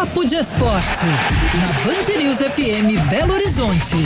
Papo 0.00 0.24
de 0.24 0.34
Esporte, 0.34 1.04
na 1.58 1.66
Band 1.84 2.18
News 2.18 2.38
FM 2.38 3.10
Belo 3.10 3.34
Horizonte. 3.34 3.96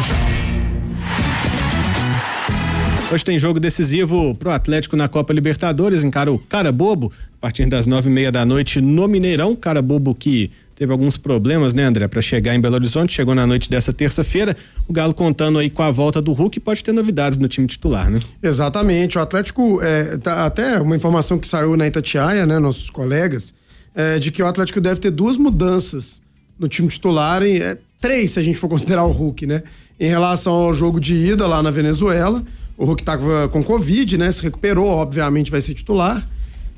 Hoje 3.12 3.24
tem 3.24 3.38
jogo 3.38 3.60
decisivo 3.60 4.34
pro 4.34 4.50
Atlético 4.50 4.96
na 4.96 5.06
Copa 5.06 5.32
Libertadores, 5.32 6.02
encara 6.02 6.32
o 6.32 6.36
Cara 6.36 6.72
Bobo, 6.72 7.12
a 7.38 7.40
partir 7.40 7.66
das 7.66 7.86
nove 7.86 8.10
e 8.10 8.12
meia 8.12 8.32
da 8.32 8.44
noite 8.44 8.80
no 8.80 9.06
Mineirão. 9.06 9.54
Cara 9.54 9.80
Bobo 9.80 10.16
que 10.16 10.50
teve 10.74 10.90
alguns 10.90 11.16
problemas, 11.16 11.72
né, 11.72 11.84
André, 11.84 12.08
para 12.08 12.20
chegar 12.20 12.56
em 12.56 12.60
Belo 12.60 12.74
Horizonte, 12.74 13.12
chegou 13.12 13.32
na 13.32 13.46
noite 13.46 13.70
dessa 13.70 13.92
terça-feira. 13.92 14.56
O 14.88 14.92
Galo 14.92 15.14
contando 15.14 15.60
aí 15.60 15.70
com 15.70 15.84
a 15.84 15.92
volta 15.92 16.20
do 16.20 16.32
Hulk, 16.32 16.58
pode 16.58 16.82
ter 16.82 16.90
novidades 16.90 17.38
no 17.38 17.46
time 17.46 17.68
titular, 17.68 18.10
né? 18.10 18.18
Exatamente. 18.42 19.16
O 19.16 19.20
Atlético, 19.20 19.80
é, 19.80 20.16
tá, 20.16 20.44
até 20.44 20.80
uma 20.80 20.96
informação 20.96 21.38
que 21.38 21.46
saiu 21.46 21.76
na 21.76 21.86
Itatiaia, 21.86 22.44
né, 22.44 22.58
nossos 22.58 22.90
colegas, 22.90 23.54
é, 23.94 24.18
de 24.18 24.32
que 24.32 24.42
o 24.42 24.46
Atlético 24.46 24.80
deve 24.80 25.00
ter 25.00 25.10
duas 25.10 25.36
mudanças 25.36 26.20
no 26.58 26.68
time 26.68 26.88
titular, 26.88 27.42
e, 27.42 27.60
é, 27.60 27.78
três 28.00 28.32
se 28.32 28.40
a 28.40 28.42
gente 28.42 28.58
for 28.58 28.68
considerar 28.68 29.04
o 29.04 29.10
Hulk, 29.10 29.46
né? 29.46 29.62
Em 29.98 30.08
relação 30.08 30.52
ao 30.52 30.74
jogo 30.74 30.98
de 30.98 31.14
ida 31.14 31.46
lá 31.46 31.62
na 31.62 31.70
Venezuela, 31.70 32.44
o 32.76 32.84
Hulk 32.84 33.02
estava 33.02 33.48
com 33.48 33.62
Covid, 33.62 34.18
né? 34.18 34.30
Se 34.32 34.42
recuperou, 34.42 34.88
obviamente 34.88 35.50
vai 35.50 35.60
ser 35.60 35.74
titular, 35.74 36.26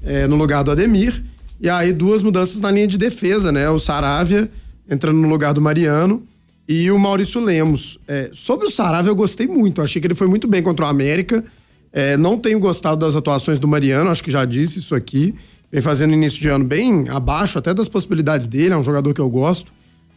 é, 0.05 0.27
no 0.27 0.36
lugar 0.36 0.62
do 0.62 0.70
Ademir. 0.70 1.22
E 1.60 1.70
aí 1.70 1.92
duas 1.92 2.22
mudanças 2.22 2.60
na 2.60 2.70
linha 2.70 2.86
de 2.86 2.98
defesa, 2.98 3.50
né? 3.50 3.69
O 3.70 3.78
Saravia 3.78 4.50
entrando 4.88 5.19
no 5.19 5.28
lugar 5.28 5.52
do 5.52 5.60
Mariano 5.60 6.22
e 6.69 6.91
o 6.91 6.98
Maurício 6.98 7.42
Lemos. 7.42 7.98
É, 8.06 8.30
sobre 8.33 8.66
o 8.66 8.70
Saravia 8.70 9.10
eu 9.10 9.16
gostei 9.16 9.46
muito, 9.46 9.80
achei 9.80 10.00
que 10.00 10.06
ele 10.06 10.14
foi 10.14 10.27
muito 10.27 10.46
bem 10.46 10.62
contra 10.62 10.84
o 10.84 10.88
América. 10.88 11.44
É, 11.92 12.16
não 12.16 12.38
tenho 12.38 12.58
gostado 12.58 12.98
das 12.98 13.16
atuações 13.16 13.58
do 13.58 13.66
Mariano, 13.66 14.10
acho 14.10 14.22
que 14.22 14.30
já 14.30 14.44
disse 14.44 14.78
isso 14.78 14.94
aqui. 14.94 15.34
Vem 15.70 15.83
fazendo 15.83 16.15
início 16.15 16.41
de 16.41 16.48
ano 16.48 16.65
bem 16.65 17.09
abaixo 17.09 17.59
até 17.59 17.75
das 17.75 17.88
possibilidades 17.88 18.47
dele, 18.47 18.73
é 18.73 18.77
um 18.77 18.84
jogador 18.84 19.12
que 19.12 19.20
eu 19.20 19.29
gosto. 19.29 19.73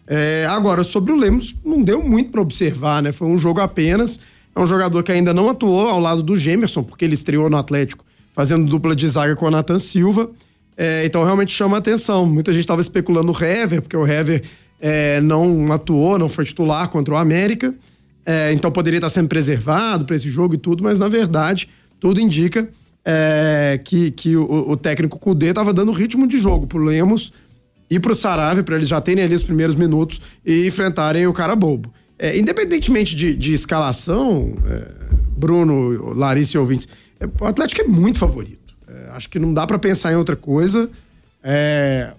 É, 0.08 0.48
agora, 0.50 0.84
sobre 0.84 1.12
o 1.12 1.16
Lemos, 1.16 1.56
não 1.64 1.82
deu 1.82 2.02
muito 2.02 2.32
para 2.32 2.42
observar, 2.42 3.02
né? 3.02 3.12
Foi 3.12 3.28
um 3.28 3.38
jogo 3.38 3.60
apenas. 3.60 4.20
É 4.56 4.60
um 4.60 4.66
jogador 4.66 5.04
que 5.04 5.12
ainda 5.12 5.34
não 5.34 5.50
atuou 5.50 5.88
ao 5.88 6.00
lado 6.00 6.24
do 6.24 6.36
Gemerson, 6.36 6.84
porque 6.84 7.06
ele 7.06 7.14
estreou 7.14 7.50
no 7.50 7.58
Atlético 7.58 8.04
fazendo 8.34 8.70
dupla 8.70 8.96
de 8.96 9.08
zaga 9.08 9.36
com 9.36 9.46
o 9.46 9.52
Nathan 9.52 9.78
Silva. 9.78 10.30
É, 10.76 11.04
então 11.06 11.24
realmente 11.24 11.52
chama 11.54 11.78
a 11.78 11.80
atenção. 11.80 12.26
Muita 12.26 12.52
gente 12.52 12.62
estava 12.62 12.82
especulando 12.82 13.32
o 13.32 13.44
Hever, 13.44 13.82
porque 13.82 13.98
o 13.98 14.08
Hever 14.08 14.44
é, 14.80 15.20
não 15.22 15.72
atuou, 15.72 16.18
não 16.18 16.30
foi 16.30 16.46
titular 16.46 16.88
contra 16.90 17.14
o 17.14 17.18
América. 17.18 17.74
É, 18.26 18.54
então 18.54 18.72
poderia 18.72 18.98
estar 18.98 19.10
sendo 19.10 19.28
preservado 19.28 20.06
para 20.06 20.16
esse 20.16 20.30
jogo 20.30 20.54
e 20.54 20.58
tudo, 20.58 20.84
mas 20.84 20.98
na 20.98 21.08
verdade 21.08 21.68
tudo 22.00 22.20
indica 22.20 22.70
é, 23.04 23.80
que, 23.84 24.12
que 24.12 24.36
o, 24.36 24.72
o 24.72 24.78
técnico 24.78 25.18
Kudê 25.20 25.48
estava 25.48 25.74
dando 25.74 25.92
ritmo 25.92 26.28
de 26.28 26.38
jogo 26.38 26.68
pro 26.68 26.84
Lemos 26.84 27.32
e 27.90 28.00
pro 28.00 28.14
Sarave, 28.14 28.64
para 28.64 28.76
eles 28.76 28.88
já 28.88 29.02
terem 29.02 29.24
ali 29.24 29.34
os 29.34 29.44
primeiros 29.44 29.76
minutos 29.76 30.22
e 30.46 30.68
enfrentarem 30.68 31.26
o 31.26 31.34
cara 31.34 31.56
bobo. 31.56 31.92
É, 32.18 32.38
independentemente 32.38 33.16
de, 33.16 33.34
de 33.34 33.54
escalação, 33.54 34.54
é, 34.68 34.92
Bruno, 35.38 36.14
Larissa 36.14 36.58
e 36.58 36.60
ouvintes, 36.60 36.88
o 37.40 37.46
Atlético 37.46 37.82
é 37.82 37.86
muito 37.86 38.20
favorito. 38.20 38.76
É, 38.88 39.10
acho 39.12 39.30
que 39.30 39.40
não 39.40 39.54
dá 39.54 39.66
para 39.66 39.80
pensar 39.80 40.12
em 40.12 40.16
outra 40.16 40.36
coisa. 40.36 40.90
É, 41.44 42.12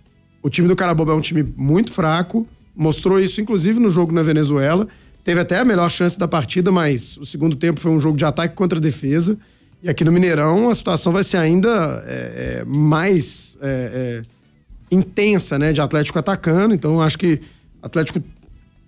o 0.42 0.48
time 0.48 0.67
do 0.67 0.75
Carabobo 0.75 1.12
é 1.12 1.15
um 1.15 1.20
time 1.20 1.42
muito 1.56 1.92
fraco, 1.92 2.48
mostrou 2.75 3.20
isso 3.20 3.41
inclusive 3.41 3.78
no 3.78 3.91
jogo 3.91 4.12
na 4.12 4.22
Venezuela. 4.22 4.89
Teve 5.22 5.41
até 5.41 5.59
a 5.59 5.65
melhor 5.65 5.91
chance 5.91 6.19
da 6.19 6.27
partida, 6.27 6.72
mas 6.72 7.17
o 7.19 7.27
segundo 7.27 7.55
tempo 7.55 7.78
foi 7.78 7.92
um 7.92 8.00
jogo 8.00 8.17
de 8.17 8.25
ataque 8.25 8.55
contra 8.55 8.81
defesa. 8.81 9.39
E 9.83 9.89
aqui 9.89 10.05
no 10.05 10.12
Mineirão 10.12 10.69
a 10.69 10.75
situação 10.75 11.12
vai 11.12 11.25
ser 11.25 11.39
ainda 11.39 12.05
é, 12.06 12.61
é 12.61 12.64
mais 12.67 13.56
é, 13.62 14.22
é, 14.22 14.95
intensa, 14.95 15.59
né? 15.59 15.72
De 15.72 15.81
Atlético 15.81 16.19
atacando. 16.19 16.75
Então 16.75 17.00
acho 17.00 17.19
que 17.19 17.41
Atlético 17.83 18.22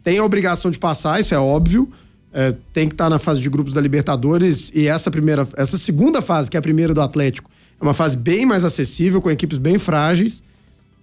tem 0.04 0.18
a 0.18 0.24
obrigação 0.24 0.70
de 0.70 0.78
passar, 0.78 1.20
isso 1.20 1.34
é 1.34 1.38
óbvio. 1.38 1.90
É, 2.34 2.54
tem 2.72 2.88
que 2.88 2.94
estar 2.94 3.04
tá 3.04 3.10
na 3.10 3.18
fase 3.18 3.40
de 3.40 3.50
grupos 3.50 3.74
da 3.74 3.80
Libertadores 3.80 4.70
e 4.74 4.86
essa 4.86 5.10
primeira, 5.10 5.46
essa 5.54 5.76
segunda 5.76 6.22
fase, 6.22 6.50
que 6.50 6.56
é 6.56 6.60
a 6.60 6.62
primeira 6.62 6.94
do 6.94 7.00
Atlético, 7.02 7.50
é 7.78 7.84
uma 7.84 7.92
fase 7.92 8.16
bem 8.16 8.46
mais 8.46 8.64
acessível, 8.64 9.20
com 9.20 9.30
equipes 9.30 9.58
bem 9.58 9.78
frágeis. 9.78 10.42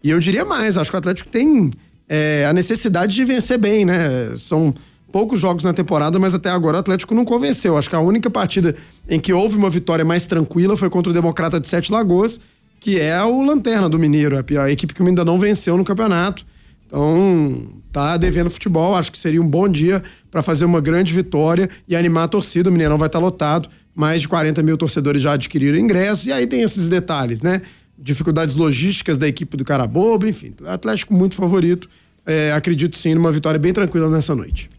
E 0.03 0.09
eu 0.09 0.19
diria 0.19 0.43
mais, 0.43 0.77
acho 0.77 0.89
que 0.89 0.95
o 0.95 0.99
Atlético 0.99 1.29
tem 1.29 1.71
é, 2.07 2.45
a 2.47 2.53
necessidade 2.53 3.13
de 3.13 3.23
vencer 3.25 3.57
bem, 3.57 3.85
né? 3.85 4.35
São 4.37 4.73
poucos 5.11 5.39
jogos 5.39 5.63
na 5.63 5.73
temporada, 5.73 6.17
mas 6.19 6.33
até 6.33 6.49
agora 6.49 6.77
o 6.77 6.79
Atlético 6.79 7.13
não 7.13 7.25
convenceu. 7.25 7.77
Acho 7.77 7.89
que 7.89 7.95
a 7.95 7.99
única 7.99 8.29
partida 8.29 8.75
em 9.07 9.19
que 9.19 9.33
houve 9.33 9.55
uma 9.55 9.69
vitória 9.69 10.05
mais 10.05 10.25
tranquila 10.25 10.75
foi 10.75 10.89
contra 10.89 11.11
o 11.11 11.13
Democrata 11.13 11.59
de 11.59 11.67
Sete 11.67 11.91
Lagoas, 11.91 12.39
que 12.79 12.99
é 12.99 13.21
o 13.23 13.41
Lanterna 13.41 13.89
do 13.89 13.99
Mineiro, 13.99 14.37
a 14.37 14.71
equipe 14.71 14.93
que 14.93 15.03
ainda 15.03 15.25
não 15.25 15.37
venceu 15.37 15.77
no 15.77 15.83
campeonato. 15.83 16.45
Então, 16.87 17.67
tá 17.91 18.17
devendo 18.17 18.49
futebol. 18.49 18.95
Acho 18.95 19.11
que 19.11 19.17
seria 19.17 19.41
um 19.41 19.47
bom 19.47 19.67
dia 19.67 20.01
para 20.31 20.41
fazer 20.41 20.65
uma 20.65 20.81
grande 20.81 21.13
vitória 21.13 21.69
e 21.87 21.95
animar 21.95 22.23
a 22.23 22.27
torcida. 22.27 22.69
O 22.69 22.71
Mineirão 22.71 22.97
vai 22.97 23.07
estar 23.07 23.19
tá 23.19 23.25
lotado 23.25 23.69
mais 23.99 24.21
de 24.21 24.29
40 24.29 24.63
mil 24.63 24.77
torcedores 24.77 25.21
já 25.21 25.33
adquiriram 25.33 25.77
ingressos, 25.77 26.27
e 26.27 26.31
aí 26.31 26.47
tem 26.47 26.61
esses 26.61 26.87
detalhes, 26.87 27.41
né? 27.41 27.61
Dificuldades 27.97 28.55
logísticas 28.55 29.17
da 29.17 29.27
equipe 29.27 29.57
do 29.57 29.65
Carabobo, 29.65 30.25
enfim. 30.25 30.53
Atlético 30.65 31.13
muito 31.13 31.35
favorito. 31.35 31.89
É, 32.25 32.53
acredito 32.53 32.97
sim 32.97 33.13
numa 33.13 33.29
vitória 33.29 33.59
bem 33.59 33.73
tranquila 33.73 34.09
nessa 34.09 34.33
noite. 34.33 34.69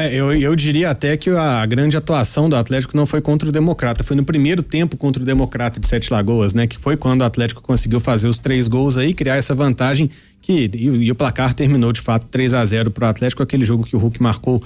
É, 0.00 0.14
eu, 0.14 0.32
eu 0.32 0.56
diria 0.56 0.88
até 0.88 1.14
que 1.14 1.28
a 1.28 1.66
grande 1.66 1.94
atuação 1.94 2.48
do 2.48 2.56
Atlético 2.56 2.96
não 2.96 3.04
foi 3.04 3.20
contra 3.20 3.46
o 3.46 3.52
Democrata, 3.52 4.02
foi 4.02 4.16
no 4.16 4.24
primeiro 4.24 4.62
tempo 4.62 4.96
contra 4.96 5.22
o 5.22 5.26
Democrata 5.26 5.78
de 5.78 5.86
Sete 5.86 6.10
Lagoas, 6.10 6.54
né? 6.54 6.66
Que 6.66 6.78
foi 6.78 6.96
quando 6.96 7.20
o 7.20 7.24
Atlético 7.24 7.60
conseguiu 7.60 8.00
fazer 8.00 8.26
os 8.26 8.38
três 8.38 8.66
gols 8.66 8.96
aí, 8.96 9.12
criar 9.12 9.36
essa 9.36 9.54
vantagem 9.54 10.10
que 10.40 10.70
e, 10.72 10.86
e 10.86 11.12
o 11.12 11.14
placar 11.14 11.52
terminou 11.52 11.92
de 11.92 12.00
fato 12.00 12.26
3 12.30 12.54
a 12.54 12.64
0 12.64 12.90
para 12.90 13.08
o 13.08 13.10
Atlético, 13.10 13.42
aquele 13.42 13.66
jogo 13.66 13.84
que 13.84 13.94
o 13.94 13.98
Hulk 13.98 14.22
marcou 14.22 14.62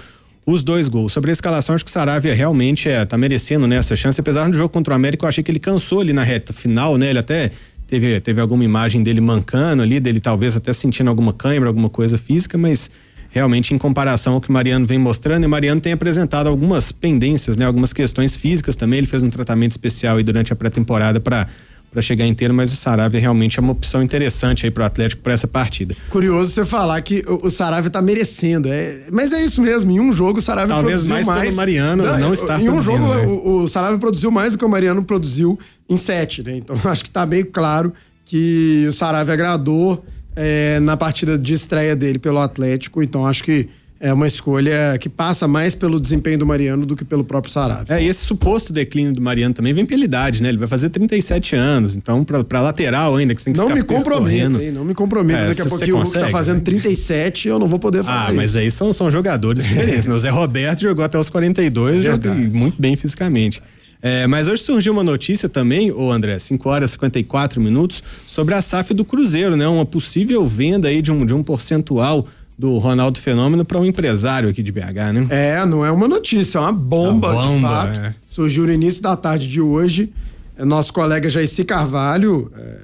os 0.46 0.62
dois 0.62 0.88
gols. 0.88 1.12
Sobre 1.12 1.30
a 1.30 1.32
escalação, 1.32 1.74
acho 1.74 1.84
que 1.84 1.90
o 1.90 1.92
Saravia 1.92 2.32
realmente 2.32 2.88
é, 2.88 3.04
tá 3.04 3.18
merecendo 3.18 3.66
né, 3.66 3.74
essa 3.74 3.96
chance. 3.96 4.20
Apesar 4.20 4.48
do 4.48 4.56
jogo 4.56 4.68
contra 4.68 4.92
o 4.92 4.94
América, 4.94 5.24
eu 5.24 5.28
achei 5.28 5.42
que 5.42 5.50
ele 5.50 5.58
cansou 5.58 5.98
ali 5.98 6.12
na 6.12 6.22
reta 6.22 6.52
final, 6.52 6.96
né? 6.96 7.10
Ele 7.10 7.18
até 7.18 7.50
teve, 7.88 8.20
teve 8.20 8.40
alguma 8.40 8.62
imagem 8.62 9.02
dele 9.02 9.20
mancando 9.20 9.82
ali, 9.82 9.98
dele 9.98 10.20
talvez 10.20 10.56
até 10.56 10.72
sentindo 10.72 11.10
alguma 11.10 11.32
câimbra, 11.32 11.68
alguma 11.68 11.90
coisa 11.90 12.16
física, 12.16 12.56
mas 12.56 12.88
realmente 13.34 13.74
em 13.74 13.78
comparação 13.78 14.34
ao 14.34 14.40
que 14.40 14.48
o 14.48 14.52
Mariano 14.52 14.86
vem 14.86 14.96
mostrando, 14.96 15.42
e 15.42 15.46
o 15.46 15.50
Mariano 15.50 15.80
tem 15.80 15.92
apresentado 15.92 16.46
algumas 16.46 16.92
pendências, 16.92 17.56
né? 17.56 17.66
Algumas 17.66 17.92
questões 17.92 18.36
físicas 18.36 18.76
também. 18.76 18.98
Ele 18.98 19.08
fez 19.08 19.24
um 19.24 19.28
tratamento 19.28 19.72
especial 19.72 20.16
aí 20.16 20.22
durante 20.22 20.52
a 20.52 20.56
pré-temporada 20.56 21.18
para 21.18 21.48
para 21.94 22.02
chegar 22.02 22.26
inteiro, 22.26 22.52
mas 22.52 22.72
o 22.72 22.76
Saravia 22.76 23.20
realmente 23.20 23.56
é 23.56 23.62
uma 23.62 23.70
opção 23.70 24.02
interessante 24.02 24.66
aí 24.66 24.70
pro 24.70 24.82
Atlético 24.84 25.22
para 25.22 25.32
essa 25.32 25.46
partida. 25.46 25.94
Curioso 26.10 26.50
você 26.50 26.64
falar 26.64 27.00
que 27.02 27.24
o, 27.28 27.48
Saravia 27.48 27.88
tá 27.88 28.02
merecendo, 28.02 28.68
é, 28.68 29.02
mas 29.12 29.32
é 29.32 29.44
isso 29.44 29.62
mesmo, 29.62 29.92
em 29.92 30.00
um 30.00 30.12
jogo 30.12 30.40
o 30.40 30.42
Saravia 30.42 30.74
Talvez 30.74 31.06
produziu 31.06 31.14
mais, 31.14 31.26
mais 31.28 31.42
pelo 31.42 31.54
Mariano 31.54 32.02
não, 32.02 32.18
não 32.18 32.32
está 32.32 32.60
Em 32.60 32.68
um 32.68 32.80
jogo 32.80 33.14
né? 33.14 33.26
o, 33.26 33.62
o 33.62 33.68
Saravia 33.68 33.96
produziu 33.96 34.32
mais 34.32 34.50
do 34.50 34.58
que 34.58 34.64
o 34.64 34.68
Mariano 34.68 35.04
produziu 35.04 35.56
em 35.88 35.96
sete, 35.96 36.42
né? 36.42 36.56
Então 36.56 36.76
acho 36.90 37.04
que 37.04 37.10
tá 37.10 37.24
bem 37.24 37.44
claro 37.44 37.92
que 38.24 38.86
o 38.88 38.92
Saravia 38.92 39.32
agradou 39.32 40.04
é, 40.36 40.80
na 40.80 40.96
partida 40.96 41.38
de 41.38 41.54
estreia 41.54 41.94
dele 41.94 42.18
pelo 42.18 42.38
Atlético, 42.38 43.02
então 43.02 43.26
acho 43.26 43.42
que 43.44 43.68
é 44.00 44.12
uma 44.12 44.26
escolha 44.26 44.98
que 45.00 45.08
passa 45.08 45.48
mais 45.48 45.74
pelo 45.74 45.98
desempenho 45.98 46.36
do 46.36 46.44
Mariano 46.44 46.84
do 46.84 46.94
que 46.94 47.04
pelo 47.06 47.24
próprio 47.24 47.50
Saravia. 47.50 47.96
É, 47.96 48.02
e 48.02 48.06
esse 48.06 48.22
suposto 48.24 48.70
declínio 48.72 49.12
do 49.14 49.20
Mariano 49.22 49.54
também 49.54 49.72
vem 49.72 49.86
pela 49.86 50.04
idade, 50.04 50.42
né? 50.42 50.50
Ele 50.50 50.58
vai 50.58 50.68
fazer 50.68 50.90
37 50.90 51.56
anos, 51.56 51.96
então 51.96 52.22
pra, 52.22 52.60
lateral 52.60 53.16
ainda, 53.16 53.34
que 53.34 53.40
você 53.40 53.46
tem 53.46 53.54
que 53.54 53.58
não 53.58 53.68
ficar 53.68 53.78
me 53.80 53.84
comprometo, 53.84 54.60
hein? 54.60 54.72
Não 54.72 54.84
me 54.84 54.94
comprometo. 54.94 55.40
É, 55.40 55.48
Daqui 55.48 55.62
a 55.62 55.66
pouquinho 55.66 55.96
o 55.96 56.02
Hulk 56.02 56.18
tá 56.18 56.28
fazendo 56.28 56.60
37 56.60 57.48
eu 57.48 57.58
não 57.58 57.66
vou 57.66 57.78
poder 57.78 58.04
falar 58.04 58.28
Ah, 58.28 58.32
mas 58.32 58.50
isso. 58.50 58.58
aí 58.58 58.70
são, 58.70 58.92
são 58.92 59.10
jogadores 59.10 59.64
diferentes, 59.64 60.06
né? 60.06 60.14
O 60.14 60.18
Zé 60.18 60.28
Roberto 60.28 60.82
jogou 60.82 61.04
até 61.04 61.18
os 61.18 61.30
42, 61.30 62.00
é 62.00 62.04
jogou 62.04 62.34
muito 62.34 62.80
bem 62.80 62.96
fisicamente. 62.96 63.62
É, 64.06 64.26
mas 64.26 64.47
hoje 64.48 64.62
surgiu 64.62 64.92
uma 64.92 65.03
notícia 65.03 65.48
também, 65.48 65.91
ô 65.91 66.12
André, 66.12 66.38
5 66.38 66.69
horas 66.69 66.91
e 66.91 66.92
54 66.92 67.59
minutos, 67.59 68.03
sobre 68.26 68.53
a 68.53 68.60
SAF 68.60 68.92
do 68.92 69.03
Cruzeiro, 69.03 69.56
né? 69.56 69.66
Uma 69.66 69.87
possível 69.87 70.47
venda 70.47 70.88
aí 70.88 71.00
de 71.00 71.10
um, 71.10 71.25
de 71.25 71.32
um 71.32 71.42
percentual 71.42 72.28
do 72.58 72.76
Ronaldo 72.76 73.19
Fenômeno 73.19 73.64
para 73.64 73.78
um 73.78 73.84
empresário 73.87 74.50
aqui 74.50 74.62
de 74.62 74.70
BH, 74.70 75.12
né? 75.14 75.26
É, 75.31 75.64
não 75.64 75.82
é 75.82 75.90
uma 75.90 76.06
notícia, 76.06 76.58
é 76.58 76.61
uma 76.61 76.70
bomba, 76.70 77.32
uma 77.32 77.46
bomba 77.46 77.56
de 77.56 77.62
fato. 77.62 78.00
É. 78.00 78.14
Surgiu 78.28 78.67
no 78.67 78.73
início 78.75 79.00
da 79.00 79.17
tarde 79.17 79.49
de 79.49 79.62
hoje. 79.62 80.12
É, 80.55 80.67
nosso 80.67 80.93
colega 80.93 81.31
Jaici 81.31 81.64
Carvalho, 81.64 82.52
é, 82.58 82.76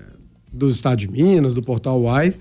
do 0.50 0.71
Estado 0.71 1.00
de 1.00 1.09
Minas, 1.09 1.53
do 1.53 1.62
Portal 1.62 2.00
Uai, 2.00 2.33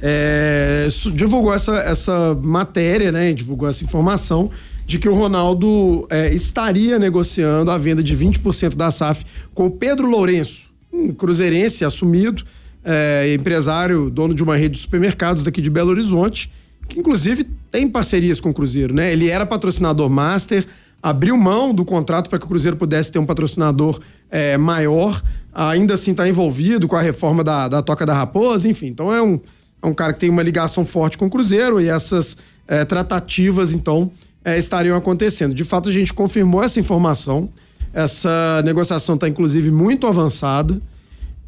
é, 0.00 0.88
divulgou 1.12 1.52
essa, 1.52 1.76
essa 1.80 2.34
matéria, 2.42 3.12
né? 3.12 3.30
Divulgou 3.34 3.68
essa 3.68 3.84
informação 3.84 4.50
de 4.86 4.98
que 4.98 5.08
o 5.08 5.14
Ronaldo 5.14 6.06
é, 6.10 6.32
estaria 6.34 6.98
negociando 6.98 7.70
a 7.70 7.78
venda 7.78 8.02
de 8.02 8.16
20% 8.16 8.74
da 8.74 8.90
SAF 8.90 9.24
com 9.54 9.66
o 9.66 9.70
Pedro 9.70 10.08
Lourenço, 10.08 10.70
um 10.92 11.12
cruzeirense 11.12 11.84
assumido, 11.84 12.44
é, 12.84 13.32
empresário, 13.34 14.10
dono 14.10 14.34
de 14.34 14.42
uma 14.42 14.56
rede 14.56 14.74
de 14.74 14.80
supermercados 14.80 15.44
daqui 15.44 15.62
de 15.62 15.70
Belo 15.70 15.90
Horizonte 15.90 16.50
que 16.92 16.98
inclusive 16.98 17.44
tem 17.70 17.88
parcerias 17.88 18.38
com 18.38 18.50
o 18.50 18.54
Cruzeiro, 18.54 18.94
né? 18.94 19.12
Ele 19.12 19.28
era 19.28 19.46
patrocinador 19.46 20.10
master, 20.10 20.66
abriu 21.02 21.36
mão 21.36 21.74
do 21.74 21.84
contrato 21.84 22.28
para 22.28 22.38
que 22.38 22.44
o 22.44 22.48
Cruzeiro 22.48 22.76
pudesse 22.76 23.10
ter 23.10 23.18
um 23.18 23.26
patrocinador 23.26 23.98
é, 24.30 24.56
maior, 24.56 25.22
ainda 25.52 25.94
assim 25.94 26.10
está 26.12 26.28
envolvido 26.28 26.86
com 26.86 26.96
a 26.96 27.00
reforma 27.00 27.42
da, 27.42 27.68
da 27.68 27.82
Toca 27.82 28.04
da 28.04 28.14
Raposa, 28.14 28.68
enfim. 28.68 28.88
Então 28.88 29.12
é 29.12 29.22
um, 29.22 29.40
é 29.82 29.86
um 29.86 29.94
cara 29.94 30.12
que 30.12 30.20
tem 30.20 30.30
uma 30.30 30.42
ligação 30.42 30.84
forte 30.84 31.16
com 31.16 31.26
o 31.26 31.30
Cruzeiro 31.30 31.80
e 31.80 31.88
essas 31.88 32.36
é, 32.68 32.84
tratativas, 32.84 33.74
então, 33.74 34.10
é, 34.44 34.58
estariam 34.58 34.96
acontecendo. 34.96 35.54
De 35.54 35.64
fato, 35.64 35.88
a 35.88 35.92
gente 35.92 36.12
confirmou 36.12 36.62
essa 36.62 36.80
informação. 36.80 37.48
Essa 37.92 38.62
negociação 38.64 39.14
está, 39.14 39.28
inclusive, 39.28 39.70
muito 39.70 40.06
avançada. 40.06 40.80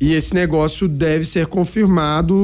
E 0.01 0.13
esse 0.13 0.35
negócio 0.35 0.89
deve 0.89 1.25
ser 1.25 1.47
confirmado 1.47 2.35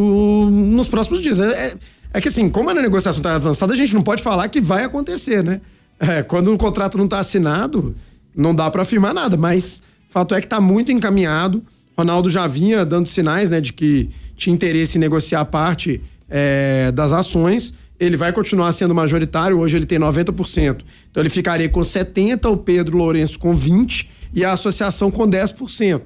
nos 0.51 0.89
próximos 0.89 1.21
dias. 1.21 1.41
É, 1.41 1.67
é, 1.67 1.75
é 2.15 2.21
que 2.21 2.29
assim, 2.29 2.49
como 2.49 2.71
a 2.71 2.75
negociação 2.75 3.21
está 3.21 3.35
avançada, 3.35 3.73
a 3.73 3.77
gente 3.77 3.95
não 3.95 4.03
pode 4.03 4.23
falar 4.23 4.49
que 4.49 4.61
vai 4.61 4.85
acontecer, 4.85 5.43
né? 5.43 5.61
É, 5.99 6.23
quando 6.23 6.53
o 6.53 6.57
contrato 6.57 6.97
não 6.97 7.05
está 7.05 7.19
assinado, 7.19 7.95
não 8.35 8.55
dá 8.55 8.71
para 8.71 8.83
afirmar 8.83 9.13
nada. 9.13 9.37
Mas 9.37 9.83
fato 10.09 10.35
é 10.35 10.41
que 10.41 10.47
está 10.47 10.61
muito 10.61 10.91
encaminhado. 10.91 11.63
Ronaldo 11.97 12.31
já 12.31 12.47
vinha 12.47 12.85
dando 12.85 13.09
sinais, 13.09 13.51
né, 13.51 13.61
de 13.61 13.73
que 13.73 14.09
tinha 14.37 14.55
interesse 14.55 14.97
em 14.97 15.01
negociar 15.01 15.45
parte 15.45 16.01
é, 16.29 16.91
das 16.93 17.13
ações. 17.13 17.75
Ele 18.01 18.17
vai 18.17 18.33
continuar 18.33 18.73
sendo 18.73 18.95
majoritário, 18.95 19.59
hoje 19.61 19.77
ele 19.77 19.87
tem 19.87 19.99
90%. 19.99 20.83
Então 21.11 21.23
ele 21.23 21.29
ficaria 21.29 21.69
com 21.69 21.81
70%, 21.81 22.51
o 22.51 22.57
Pedro 22.57 22.97
Lourenço 22.97 23.39
com 23.39 23.55
20% 23.55 24.07
e 24.33 24.45
a 24.45 24.53
associação 24.53 25.11
com 25.11 25.29
10%. 25.29 26.03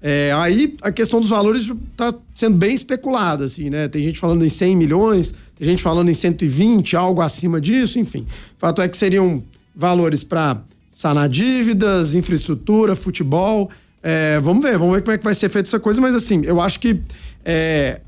É, 0.00 0.32
aí 0.36 0.76
a 0.82 0.92
questão 0.92 1.20
dos 1.20 1.30
valores 1.30 1.70
está 1.90 2.14
sendo 2.34 2.56
bem 2.56 2.74
especulada, 2.74 3.44
assim, 3.44 3.70
né? 3.70 3.88
Tem 3.88 4.02
gente 4.02 4.18
falando 4.18 4.44
em 4.44 4.48
100 4.48 4.76
milhões, 4.76 5.34
tem 5.56 5.66
gente 5.66 5.82
falando 5.82 6.08
em 6.08 6.14
120, 6.14 6.96
algo 6.96 7.20
acima 7.20 7.60
disso, 7.60 7.98
enfim. 7.98 8.26
O 8.56 8.58
fato 8.58 8.80
é 8.82 8.88
que 8.88 8.96
seriam 8.96 9.42
valores 9.74 10.22
para 10.22 10.58
sanar 10.94 11.28
dívidas, 11.28 12.14
infraestrutura, 12.14 12.94
futebol. 12.94 13.70
É, 14.02 14.38
vamos 14.40 14.62
ver, 14.62 14.78
vamos 14.78 14.94
ver 14.94 15.02
como 15.02 15.12
é 15.12 15.18
que 15.18 15.24
vai 15.24 15.34
ser 15.34 15.48
feita 15.48 15.68
essa 15.68 15.80
coisa, 15.80 16.00
mas 16.00 16.14
assim, 16.14 16.42
eu 16.44 16.60
acho 16.60 16.78
que 16.78 17.00
é, 17.44 18.00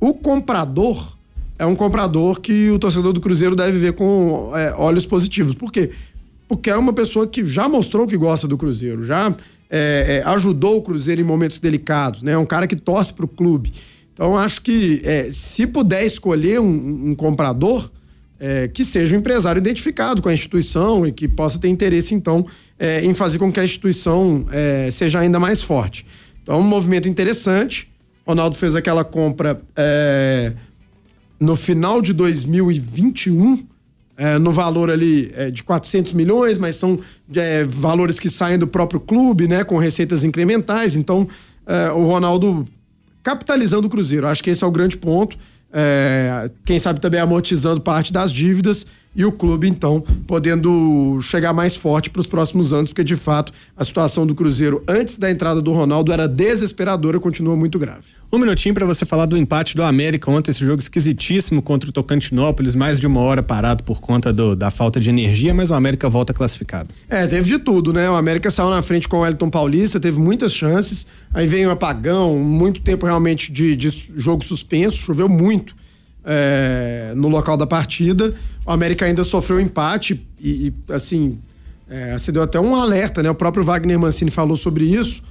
o 0.00 0.12
comprador 0.12 1.13
é 1.58 1.64
um 1.64 1.76
comprador 1.76 2.40
que 2.40 2.70
o 2.70 2.78
torcedor 2.78 3.12
do 3.12 3.20
Cruzeiro 3.20 3.54
deve 3.54 3.78
ver 3.78 3.92
com 3.92 4.52
é, 4.54 4.74
olhos 4.76 5.06
positivos. 5.06 5.54
Por 5.54 5.72
quê? 5.72 5.90
Porque 6.48 6.70
é 6.70 6.76
uma 6.76 6.92
pessoa 6.92 7.26
que 7.26 7.46
já 7.46 7.68
mostrou 7.68 8.06
que 8.06 8.16
gosta 8.16 8.46
do 8.46 8.56
Cruzeiro, 8.56 9.04
já 9.04 9.34
é, 9.70 10.22
é, 10.24 10.28
ajudou 10.28 10.78
o 10.78 10.82
Cruzeiro 10.82 11.20
em 11.20 11.24
momentos 11.24 11.58
delicados, 11.58 12.22
né? 12.22 12.32
É 12.32 12.38
um 12.38 12.46
cara 12.46 12.66
que 12.66 12.76
torce 12.76 13.12
para 13.12 13.24
o 13.24 13.28
clube. 13.28 13.72
Então, 14.12 14.36
acho 14.36 14.62
que 14.62 15.00
é, 15.04 15.30
se 15.32 15.66
puder 15.66 16.04
escolher 16.04 16.60
um, 16.60 17.10
um 17.10 17.14
comprador, 17.14 17.90
é, 18.38 18.68
que 18.68 18.84
seja 18.84 19.16
um 19.16 19.18
empresário 19.18 19.58
identificado 19.58 20.20
com 20.22 20.28
a 20.28 20.34
instituição 20.34 21.06
e 21.06 21.12
que 21.12 21.26
possa 21.26 21.58
ter 21.58 21.68
interesse, 21.68 22.14
então, 22.14 22.46
é, 22.78 23.04
em 23.04 23.14
fazer 23.14 23.38
com 23.38 23.50
que 23.50 23.58
a 23.58 23.64
instituição 23.64 24.46
é, 24.52 24.88
seja 24.90 25.18
ainda 25.18 25.40
mais 25.40 25.62
forte. 25.62 26.06
Então, 26.42 26.58
um 26.60 26.62
movimento 26.62 27.08
interessante. 27.08 27.88
Ronaldo 28.26 28.56
fez 28.56 28.76
aquela 28.76 29.04
compra 29.04 29.60
no 31.44 31.54
final 31.54 32.00
de 32.00 32.12
2021 32.12 33.66
é, 34.16 34.38
no 34.38 34.52
valor 34.52 34.90
ali 34.90 35.32
é, 35.36 35.50
de 35.50 35.62
400 35.62 36.12
milhões, 36.12 36.56
mas 36.56 36.76
são 36.76 37.00
é, 37.34 37.64
valores 37.64 38.18
que 38.18 38.30
saem 38.30 38.58
do 38.58 38.66
próprio 38.66 39.00
clube, 39.00 39.48
né, 39.48 39.64
com 39.64 39.76
receitas 39.76 40.24
incrementais. 40.24 40.96
Então, 40.96 41.28
é, 41.66 41.90
o 41.90 42.06
Ronaldo 42.06 42.64
capitalizando 43.22 43.86
o 43.86 43.90
Cruzeiro, 43.90 44.26
acho 44.26 44.42
que 44.42 44.50
esse 44.50 44.62
é 44.62 44.66
o 44.66 44.70
grande 44.70 44.96
ponto. 44.96 45.36
É, 45.72 46.50
quem 46.64 46.78
sabe 46.78 47.00
também 47.00 47.20
amortizando 47.20 47.80
parte 47.80 48.12
das 48.12 48.32
dívidas 48.32 48.86
e 49.14 49.24
o 49.24 49.32
clube, 49.32 49.68
então, 49.68 50.02
podendo 50.26 51.18
chegar 51.22 51.52
mais 51.52 51.76
forte 51.76 52.10
para 52.10 52.20
os 52.20 52.26
próximos 52.26 52.72
anos, 52.72 52.88
porque 52.88 53.04
de 53.04 53.16
fato 53.16 53.52
a 53.76 53.84
situação 53.84 54.26
do 54.26 54.34
Cruzeiro 54.34 54.82
antes 54.88 55.16
da 55.16 55.30
entrada 55.30 55.62
do 55.62 55.72
Ronaldo 55.72 56.12
era 56.12 56.26
desesperadora, 56.26 57.20
continua 57.20 57.54
muito 57.54 57.78
grave. 57.78 58.06
Um 58.32 58.38
minutinho 58.38 58.74
para 58.74 58.84
você 58.84 59.06
falar 59.06 59.26
do 59.26 59.36
empate 59.36 59.76
do 59.76 59.82
América 59.84 60.28
ontem, 60.28 60.50
esse 60.50 60.64
jogo 60.64 60.80
esquisitíssimo 60.80 61.62
contra 61.62 61.88
o 61.88 61.92
Tocantinópolis, 61.92 62.74
mais 62.74 62.98
de 62.98 63.06
uma 63.06 63.20
hora 63.20 63.44
parado 63.44 63.84
por 63.84 64.00
conta 64.00 64.32
do, 64.32 64.56
da 64.56 64.72
falta 64.72 64.98
de 64.98 65.08
energia, 65.08 65.54
mas 65.54 65.70
o 65.70 65.74
América 65.74 66.08
volta 66.08 66.34
classificado. 66.34 66.88
É, 67.08 67.28
teve 67.28 67.48
de 67.48 67.58
tudo, 67.60 67.92
né? 67.92 68.10
O 68.10 68.16
América 68.16 68.50
saiu 68.50 68.70
na 68.70 68.82
frente 68.82 69.06
com 69.06 69.18
o 69.18 69.20
Wellington 69.20 69.50
Paulista, 69.50 70.00
teve 70.00 70.18
muitas 70.18 70.52
chances, 70.52 71.06
aí 71.32 71.46
veio 71.46 71.68
um 71.68 71.72
apagão, 71.72 72.36
muito 72.36 72.80
tempo 72.80 73.06
realmente 73.06 73.52
de, 73.52 73.76
de 73.76 73.88
jogo 74.16 74.44
suspenso, 74.44 74.96
choveu 74.96 75.28
muito 75.28 75.76
é, 76.24 77.12
no 77.14 77.28
local 77.28 77.56
da 77.56 77.66
partida. 77.66 78.34
O 78.64 78.70
América 78.70 79.04
ainda 79.04 79.22
sofreu 79.24 79.60
empate 79.60 80.26
e, 80.40 80.68
e 80.68 80.92
assim, 80.92 81.38
é, 81.88 82.16
você 82.16 82.32
deu 82.32 82.42
até 82.42 82.58
um 82.58 82.74
alerta, 82.74 83.22
né? 83.22 83.30
O 83.30 83.34
próprio 83.34 83.64
Wagner 83.64 83.98
Mancini 83.98 84.30
falou 84.30 84.56
sobre 84.56 84.84
isso, 84.84 85.22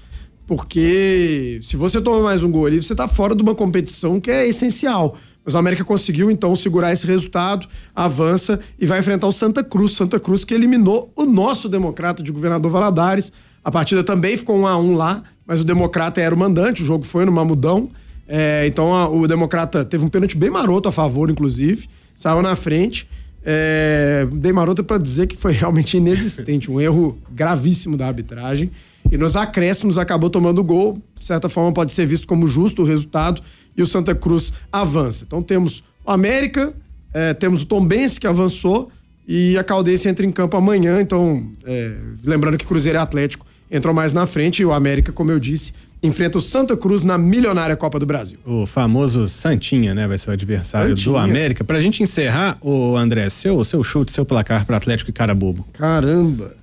porque 0.45 1.59
se 1.63 1.75
você 1.75 1.99
toma 1.99 2.21
mais 2.21 2.43
um 2.43 2.51
gol 2.51 2.65
ali, 2.65 2.81
você 2.81 2.93
está 2.93 3.07
fora 3.07 3.35
de 3.35 3.41
uma 3.41 3.55
competição 3.55 4.19
que 4.19 4.29
é 4.29 4.47
essencial. 4.47 5.17
Mas 5.45 5.55
o 5.55 5.57
América 5.57 5.83
conseguiu, 5.83 6.31
então, 6.31 6.55
segurar 6.55 6.93
esse 6.93 7.05
resultado, 7.05 7.67
avança 7.93 8.59
e 8.79 8.85
vai 8.85 8.99
enfrentar 8.99 9.27
o 9.27 9.31
Santa 9.31 9.61
Cruz. 9.63 9.93
Santa 9.93 10.19
Cruz 10.19 10.45
que 10.45 10.53
eliminou 10.53 11.11
o 11.15 11.25
nosso 11.25 11.67
democrata 11.67 12.23
de 12.23 12.31
governador 12.31 12.71
Valadares. 12.71 13.31
A 13.63 13.69
partida 13.69 14.03
também 14.03 14.37
ficou 14.37 14.57
um 14.57 14.65
a 14.65 14.77
um 14.77 14.95
lá, 14.95 15.21
mas 15.45 15.59
o 15.59 15.65
democrata 15.65 16.21
era 16.21 16.33
o 16.33 16.37
mandante, 16.37 16.81
o 16.81 16.85
jogo 16.85 17.03
foi 17.03 17.25
no 17.25 17.31
Mamudão. 17.31 17.89
É, 18.27 18.65
então 18.67 18.93
a, 18.93 19.07
o 19.09 19.27
democrata 19.27 19.83
teve 19.83 20.05
um 20.05 20.09
pênalti 20.09 20.37
bem 20.37 20.49
maroto 20.49 20.87
a 20.87 20.91
favor, 20.91 21.29
inclusive, 21.29 21.87
saiu 22.15 22.41
na 22.41 22.55
frente. 22.55 23.07
É, 23.45 24.25
bem 24.31 24.53
maroto 24.53 24.83
para 24.83 24.97
dizer 24.97 25.27
que 25.27 25.35
foi 25.35 25.51
realmente 25.53 25.97
inexistente, 25.97 26.71
um 26.71 26.79
erro 26.79 27.17
gravíssimo 27.31 27.97
da 27.97 28.07
arbitragem. 28.07 28.71
E 29.11 29.17
nos 29.17 29.35
acréscimos 29.35 29.97
acabou 29.97 30.29
tomando 30.29 30.59
o 30.59 30.63
gol. 30.63 31.01
De 31.19 31.25
certa 31.25 31.49
forma, 31.49 31.71
pode 31.71 31.91
ser 31.91 32.05
visto 32.05 32.25
como 32.25 32.47
justo 32.47 32.81
o 32.81 32.85
resultado. 32.85 33.41
E 33.75 33.81
o 33.81 33.85
Santa 33.85 34.15
Cruz 34.15 34.53
avança. 34.71 35.23
Então 35.27 35.41
temos 35.41 35.83
o 36.05 36.11
América, 36.11 36.73
é, 37.13 37.33
temos 37.33 37.63
o 37.63 37.65
Tombense 37.65 38.19
que 38.19 38.27
avançou. 38.27 38.91
E 39.27 39.57
a 39.57 39.63
Caldense 39.63 40.07
entra 40.09 40.25
em 40.25 40.31
campo 40.31 40.57
amanhã. 40.57 41.01
Então, 41.01 41.47
é, 41.65 41.95
lembrando 42.23 42.57
que 42.57 42.65
Cruzeiro 42.65 42.97
e 42.97 43.01
Atlético 43.01 43.45
entrou 43.69 43.93
mais 43.93 44.13
na 44.13 44.25
frente. 44.25 44.61
E 44.61 44.65
o 44.65 44.73
América, 44.73 45.11
como 45.11 45.31
eu 45.31 45.39
disse, 45.39 45.73
enfrenta 46.03 46.37
o 46.37 46.41
Santa 46.41 46.75
Cruz 46.75 47.03
na 47.03 47.17
milionária 47.17 47.75
Copa 47.77 47.97
do 47.97 48.05
Brasil. 48.05 48.37
O 48.45 48.65
famoso 48.65 49.27
Santinha, 49.29 49.95
né? 49.95 50.05
Vai 50.05 50.17
ser 50.17 50.29
o 50.29 50.33
adversário 50.33 50.89
Santinha. 50.89 51.13
do 51.13 51.17
América. 51.17 51.63
Pra 51.63 51.79
gente 51.79 52.03
encerrar, 52.03 52.57
o 52.61 52.97
André, 52.97 53.29
seu, 53.29 53.63
seu 53.63 53.81
chute, 53.83 54.11
seu 54.11 54.25
placar 54.25 54.65
para 54.65 54.75
Atlético 54.75 55.09
e 55.09 55.13
Carabobo. 55.13 55.65
Caramba. 55.73 56.55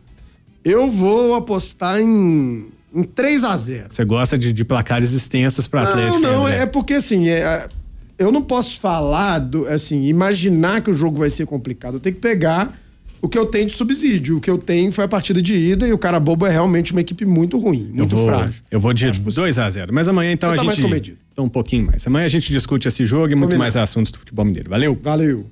Eu 0.63 0.91
vou 0.91 1.35
apostar 1.35 1.99
em, 1.99 2.67
em 2.95 3.03
3 3.03 3.45
a 3.45 3.57
0 3.57 3.85
Você 3.89 4.05
gosta 4.05 4.37
de, 4.37 4.53
de 4.53 4.65
placares 4.65 5.13
extensos 5.13 5.67
para 5.67 5.85
Atlético? 5.85 6.19
Não, 6.19 6.41
não, 6.41 6.49
é 6.49 6.67
porque 6.67 6.95
assim, 6.95 7.31
é, 7.31 7.67
eu 8.19 8.31
não 8.31 8.43
posso 8.43 8.79
falar, 8.79 9.39
do, 9.39 9.67
assim, 9.67 10.05
imaginar 10.05 10.83
que 10.83 10.91
o 10.91 10.95
jogo 10.95 11.19
vai 11.19 11.31
ser 11.31 11.47
complicado. 11.47 11.95
Eu 11.95 12.01
tenho 12.01 12.15
que 12.15 12.21
pegar 12.21 12.79
o 13.23 13.29
que 13.29 13.39
eu 13.39 13.47
tenho 13.47 13.67
de 13.67 13.75
subsídio. 13.75 14.39
O 14.39 14.41
que 14.41 14.51
eu 14.51 14.59
tenho 14.59 14.91
foi 14.93 15.05
a 15.05 15.09
partida 15.09 15.43
de 15.43 15.55
ida 15.55 15.87
e 15.87 15.93
o 15.93 15.99
cara 15.99 16.19
bobo 16.19 16.47
é 16.47 16.51
realmente 16.51 16.93
uma 16.93 17.01
equipe 17.01 17.25
muito 17.25 17.59
ruim, 17.59 17.91
muito 17.93 18.15
eu 18.15 18.19
vou, 18.19 18.27
frágil. 18.27 18.63
Eu 18.71 18.81
vou 18.81 18.93
de 18.93 19.11
2 19.11 19.59
a 19.59 19.69
0 19.69 19.93
Mas 19.93 20.09
amanhã 20.09 20.33
então 20.33 20.51
a 20.51 20.53
tá 20.53 20.59
gente. 20.59 20.67
Mais 20.67 20.81
comedido. 20.81 21.19
Então 21.33 21.45
um 21.45 21.49
pouquinho 21.49 21.87
mais. 21.87 22.07
Amanhã 22.07 22.25
a 22.25 22.29
gente 22.29 22.53
discute 22.53 22.89
esse 22.89 23.05
jogo 23.07 23.33
e 23.33 23.35
muito 23.35 23.59
mais 23.59 23.77
assuntos 23.77 24.13
do 24.13 24.19
futebol 24.19 24.45
mineiro. 24.45 24.71
Valeu? 24.71 24.99
Valeu. 25.03 25.51